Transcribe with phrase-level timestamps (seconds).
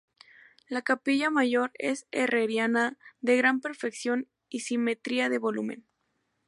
[0.67, 5.85] La capilla mayor es herreriana, de gran perfección y simetría de volumen.